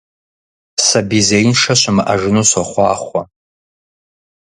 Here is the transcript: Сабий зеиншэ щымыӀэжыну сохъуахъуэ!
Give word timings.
Сабий 0.87 1.23
зеиншэ 1.27 1.73
щымыӀэжыну 1.81 2.47
сохъуахъуэ! 2.49 3.21